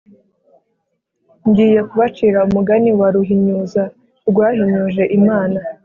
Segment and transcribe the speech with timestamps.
[1.47, 3.83] Ngiye kubacira umugani wa Ruhinyuza
[4.29, 5.57] rwahinyuje Imana.